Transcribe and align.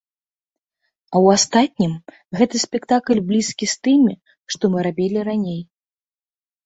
А 1.13 1.19
ў 1.23 1.25
астатнім 1.39 1.93
гэты 2.41 2.57
спектакль 2.65 3.23
блізкі 3.29 3.65
з 3.75 3.79
тымі, 3.89 4.13
што 4.55 4.63
мы 4.77 4.87
рабілі 4.89 5.19
раней. 5.33 5.61